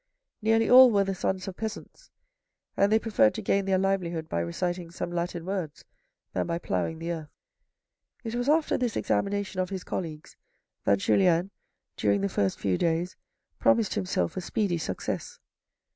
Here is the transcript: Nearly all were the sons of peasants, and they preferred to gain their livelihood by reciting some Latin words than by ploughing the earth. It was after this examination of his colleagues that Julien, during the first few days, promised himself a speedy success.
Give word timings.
Nearly 0.41 0.67
all 0.67 0.89
were 0.89 1.03
the 1.03 1.13
sons 1.13 1.47
of 1.47 1.55
peasants, 1.55 2.09
and 2.75 2.91
they 2.91 2.97
preferred 2.97 3.35
to 3.35 3.41
gain 3.43 3.65
their 3.65 3.77
livelihood 3.77 4.27
by 4.29 4.39
reciting 4.39 4.89
some 4.89 5.11
Latin 5.11 5.45
words 5.45 5.85
than 6.33 6.47
by 6.47 6.57
ploughing 6.57 6.97
the 6.97 7.11
earth. 7.11 7.29
It 8.23 8.33
was 8.33 8.49
after 8.49 8.79
this 8.79 8.95
examination 8.97 9.59
of 9.61 9.69
his 9.69 9.83
colleagues 9.83 10.37
that 10.85 10.97
Julien, 10.97 11.51
during 11.97 12.21
the 12.21 12.29
first 12.29 12.57
few 12.57 12.79
days, 12.79 13.15
promised 13.59 13.93
himself 13.93 14.35
a 14.35 14.41
speedy 14.41 14.79
success. 14.79 15.37